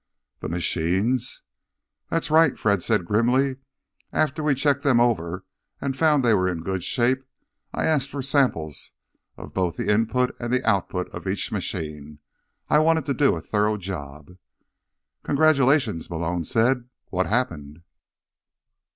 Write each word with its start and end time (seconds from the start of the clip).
"The 0.39 0.49
machines?" 0.49 1.43
"That's 2.09 2.31
right," 2.31 2.57
Fred 2.57 2.81
said 2.81 3.05
grimly. 3.05 3.57
"After 4.11 4.41
we 4.41 4.55
checked 4.55 4.81
them 4.81 4.99
over 4.99 5.45
and 5.79 5.95
found 5.95 6.25
they 6.25 6.33
were 6.33 6.49
in 6.51 6.63
good 6.63 6.83
shape, 6.83 7.23
I 7.71 7.85
asked 7.85 8.09
for 8.09 8.23
samples 8.23 8.93
of 9.37 9.53
both 9.53 9.77
the 9.77 9.89
input 9.93 10.35
and 10.39 10.51
the 10.51 10.67
output 10.67 11.07
of 11.11 11.27
each 11.27 11.51
machine. 11.51 12.17
I 12.67 12.79
wanted 12.79 13.05
to 13.05 13.13
do 13.13 13.35
a 13.35 13.41
thorough 13.41 13.77
job." 13.77 14.37
"Congratulations," 15.21 16.09
Malone 16.09 16.45
said. 16.45 16.85
"What 17.11 17.27
happened?" 17.27 17.83